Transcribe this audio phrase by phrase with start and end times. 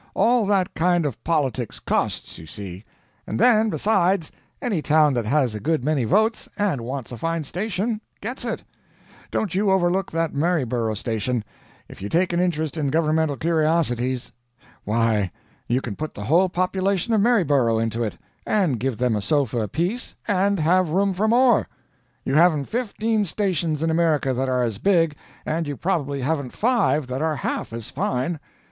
[0.15, 2.83] All that kind of politics costs, you see.
[3.27, 7.43] And then, besides, any town that has a good many votes and wants a fine
[7.43, 8.63] station, gets it.
[9.29, 11.43] Don't you overlook that Maryborough station,
[11.87, 14.31] if you take an interest in governmental curiosities.
[14.85, 15.29] Why,
[15.67, 19.59] you can put the whole population of Maryborough into it, and give them a sofa
[19.59, 21.67] apiece, and have room for more.
[22.25, 25.15] You haven't fifteen stations in America that are as big,
[25.45, 28.39] and you probably haven't five that are half as fine.